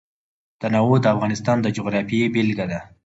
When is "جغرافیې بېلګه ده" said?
1.75-2.79